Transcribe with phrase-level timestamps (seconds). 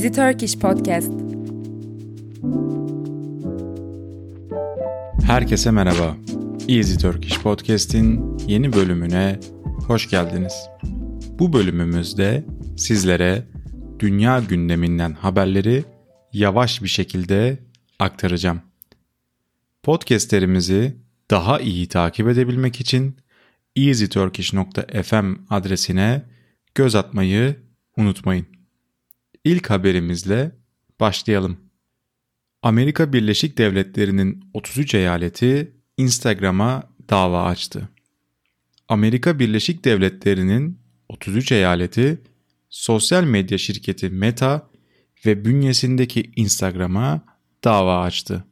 [0.00, 1.12] Easy Turkish Podcast.
[5.26, 6.16] Herkese merhaba.
[6.68, 9.40] Easy Turkish Podcast'in yeni bölümüne
[9.86, 10.52] hoş geldiniz.
[11.38, 12.44] Bu bölümümüzde
[12.76, 13.46] sizlere
[13.98, 15.84] dünya gündeminden haberleri
[16.32, 17.58] yavaş bir şekilde
[17.98, 18.60] aktaracağım.
[19.82, 20.96] Podcastlerimizi
[21.30, 23.16] daha iyi takip edebilmek için
[23.76, 26.22] easyturkish.fm adresine
[26.74, 27.56] göz atmayı
[27.96, 28.59] unutmayın.
[29.44, 30.52] İlk haberimizle
[31.00, 31.56] başlayalım.
[32.62, 37.88] Amerika Birleşik Devletleri'nin 33 eyaleti Instagram'a dava açtı.
[38.88, 42.22] Amerika Birleşik Devletleri'nin 33 eyaleti
[42.68, 44.70] sosyal medya şirketi Meta
[45.26, 47.24] ve bünyesindeki Instagram'a
[47.64, 48.44] dava açtı.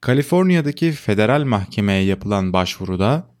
[0.00, 3.34] Kaliforniya'daki federal mahkemeye yapılan başvuruda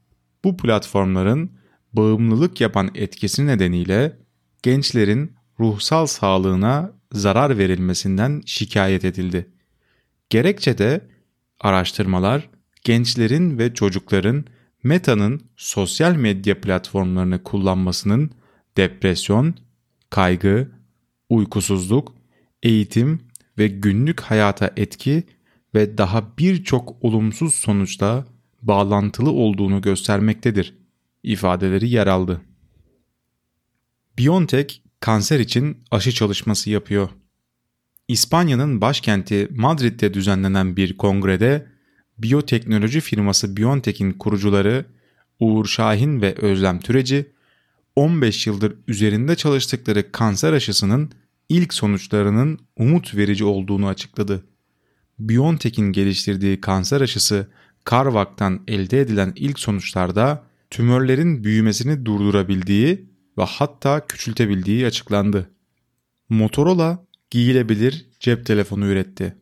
[0.44, 1.52] bu platformların
[1.92, 4.18] bağımlılık yapan etkisi nedeniyle
[4.62, 9.48] gençlerin ruhsal sağlığına zarar verilmesinden şikayet edildi.
[10.30, 11.00] Gerekçe de
[11.60, 12.48] araştırmalar
[12.84, 14.44] gençlerin ve çocukların
[14.82, 18.30] Meta'nın sosyal medya platformlarını kullanmasının
[18.76, 19.54] depresyon,
[20.10, 20.68] kaygı,
[21.28, 22.14] uykusuzluk,
[22.62, 23.20] eğitim
[23.58, 25.24] ve günlük hayata etki
[25.74, 28.24] ve daha birçok olumsuz sonuçla
[28.62, 30.74] bağlantılı olduğunu göstermektedir
[31.22, 32.40] ifadeleri yer aldı.
[34.18, 37.08] BioNTech kanser için aşı çalışması yapıyor.
[38.08, 41.66] İspanya'nın başkenti Madrid'de düzenlenen bir kongrede
[42.18, 44.84] biyoteknoloji firması BioNTech'in kurucuları
[45.40, 47.26] Uğur Şahin ve Özlem Türeci
[47.96, 51.10] 15 yıldır üzerinde çalıştıkları kanser aşısının
[51.48, 54.44] ilk sonuçlarının umut verici olduğunu açıkladı.
[55.18, 57.48] BioNTech'in geliştirdiği kanser aşısı
[57.90, 65.50] Carvac'tan elde edilen ilk sonuçlarda tümörlerin büyümesini durdurabildiği ve hatta küçültebildiği açıklandı.
[66.28, 69.36] Motorola giyilebilir cep telefonu üretti.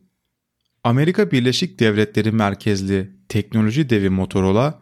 [0.83, 4.81] Amerika Birleşik Devletleri merkezli teknoloji devi Motorola,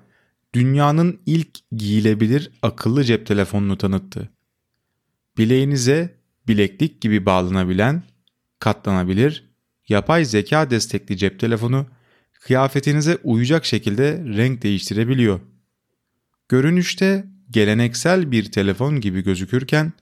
[0.53, 4.29] dünyanın ilk giyilebilir akıllı cep telefonunu tanıttı.
[5.37, 6.15] Bileğinize
[6.47, 8.03] bileklik gibi bağlanabilen,
[8.59, 9.49] katlanabilir,
[9.89, 11.87] yapay zeka destekli cep telefonu
[12.39, 15.39] kıyafetinize uyacak şekilde renk değiştirebiliyor.
[16.49, 19.93] Görünüşte geleneksel bir telefon gibi gözükürken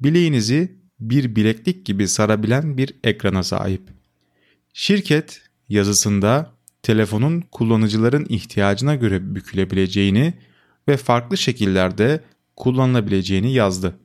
[0.00, 3.82] bileğinizi bir bileklik gibi sarabilen bir ekrana sahip.
[4.72, 10.34] Şirket yazısında telefonun kullanıcıların ihtiyacına göre bükülebileceğini
[10.88, 12.24] ve farklı şekillerde
[12.56, 13.98] kullanılabileceğini yazdı.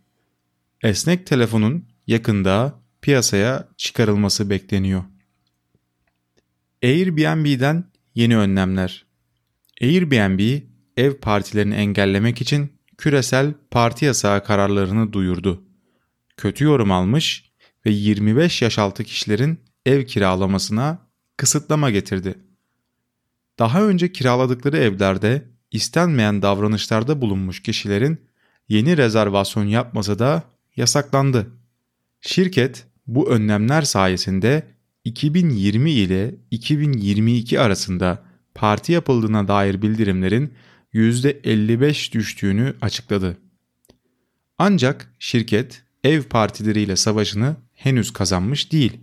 [0.83, 5.03] Esnek telefonun yakında piyasaya çıkarılması bekleniyor.
[6.83, 9.05] Airbnb'den yeni önlemler.
[9.81, 10.61] Airbnb
[10.97, 12.71] ev partilerini engellemek için
[13.03, 15.63] küresel parti yasağı kararlarını duyurdu.
[16.37, 17.51] Kötü yorum almış
[17.85, 20.97] ve 25 yaş altı kişilerin ev kiralamasına
[21.37, 22.35] kısıtlama getirdi.
[23.59, 28.21] Daha önce kiraladıkları evlerde istenmeyen davranışlarda bulunmuş kişilerin
[28.69, 30.43] yeni rezervasyon yapması da
[30.75, 31.47] yasaklandı.
[32.21, 34.67] Şirket bu önlemler sayesinde
[35.03, 38.23] 2020 ile 2022 arasında
[38.55, 40.53] parti yapıldığına dair bildirimlerin
[40.93, 43.37] %55 düştüğünü açıkladı.
[44.57, 48.99] Ancak şirket ev partileriyle savaşını henüz kazanmış değil.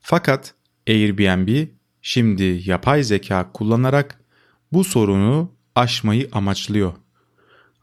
[0.00, 0.54] Fakat
[0.88, 1.68] Airbnb
[2.02, 4.20] şimdi yapay zeka kullanarak
[4.72, 6.92] bu sorunu aşmayı amaçlıyor.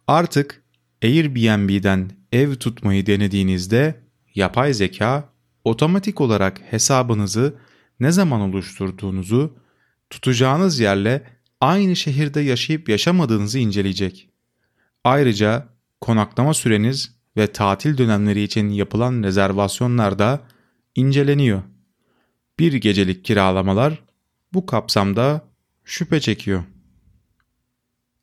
[0.08, 0.64] Artık
[1.04, 4.04] Airbnb'den ev tutmayı denediğinizde
[4.36, 5.30] yapay zeka
[5.64, 7.56] otomatik olarak hesabınızı
[8.00, 9.58] ne zaman oluşturduğunuzu,
[10.10, 11.24] tutacağınız yerle
[11.64, 14.30] aynı şehirde yaşayıp yaşamadığınızı inceleyecek.
[15.04, 15.68] Ayrıca
[16.02, 20.42] konaklama süreniz ve tatil dönemleri için yapılan rezervasyonlar da
[20.96, 21.64] inceleniyor.
[22.60, 24.04] Bir gecelik kiralamalar
[24.54, 25.42] bu kapsamda
[25.84, 26.64] şüphe çekiyor.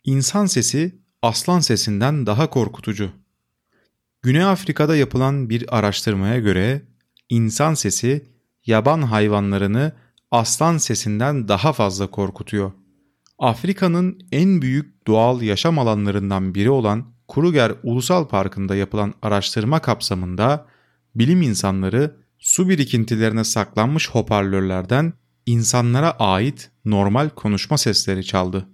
[0.04, 3.10] İnsan sesi aslan sesinden daha korkutucu.
[4.22, 6.82] Güney Afrika'da yapılan bir araştırmaya göre
[7.28, 8.24] insan sesi
[8.66, 9.92] yaban hayvanlarını
[10.30, 12.72] aslan sesinden daha fazla korkutuyor.
[13.40, 20.66] Afrika'nın en büyük doğal yaşam alanlarından biri olan Kruger Ulusal Parkı'nda yapılan araştırma kapsamında
[21.14, 25.12] bilim insanları su birikintilerine saklanmış hoparlörlerden
[25.46, 28.66] insanlara ait normal konuşma sesleri çaldı.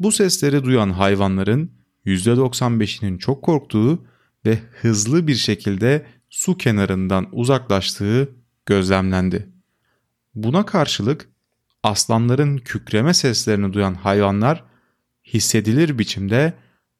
[0.00, 1.72] Bu sesleri duyan hayvanların
[2.06, 4.04] %95'inin çok korktuğu
[4.46, 8.28] ve hızlı bir şekilde su kenarından uzaklaştığı
[8.66, 9.48] gözlemlendi.
[10.34, 11.28] Buna karşılık
[11.82, 14.64] aslanların kükreme seslerini duyan hayvanlar
[15.24, 16.54] hissedilir biçimde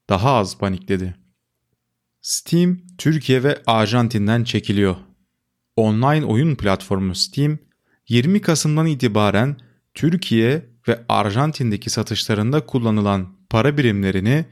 [0.09, 1.15] daha az panikledi.
[2.21, 4.97] Steam Türkiye ve Arjantin'den çekiliyor.
[5.77, 7.59] online oyun platformu Steam
[8.09, 9.57] 20 Kasım'dan itibaren
[9.95, 14.45] Türkiye ve Arjantin'deki satışlarında kullanılan para birimlerini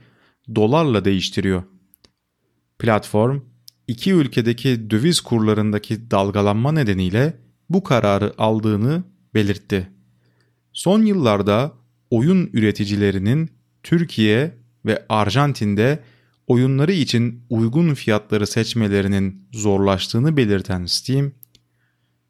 [0.55, 1.63] dolarla değiştiriyor.
[2.79, 3.41] Platform
[3.87, 7.33] iki ülkedeki döviz kurlarındaki dalgalanma nedeniyle
[7.69, 9.03] bu kararı aldığını
[9.33, 9.96] belirtti.
[10.77, 11.73] Son yıllarda
[12.09, 13.51] oyun üreticilerinin
[13.83, 16.03] Türkiye ve Arjantin'de
[16.47, 21.31] oyunları için uygun fiyatları seçmelerinin zorlaştığını belirten Steam,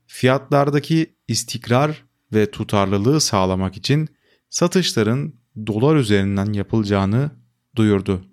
[0.06, 2.04] fiyatlardaki istikrar
[2.34, 4.08] ve tutarlılığı sağlamak için
[4.50, 5.34] satışların
[5.68, 7.32] dolar üzerinden yapılacağını
[7.76, 8.26] duyurdu.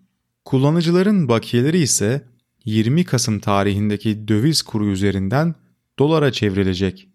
[0.45, 2.29] Kullanıcıların bakiyeleri ise
[2.65, 5.55] 20 Kasım tarihindeki döviz kuru üzerinden
[5.99, 7.09] dolara çevrilecek.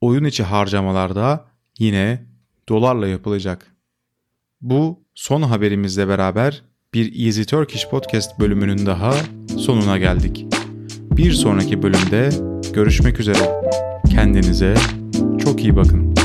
[0.00, 2.26] Oyun içi harcamalarda yine
[2.68, 3.76] dolarla yapılacak.
[4.60, 6.62] Bu son haberimizle beraber
[6.94, 9.14] bir Easy Turkish Podcast bölümünün daha
[9.58, 10.46] sonuna geldik.
[11.10, 12.28] Bir sonraki bölümde
[12.72, 13.62] görüşmek üzere.
[14.10, 14.74] Kendinize
[15.44, 16.15] çok iyi bakın.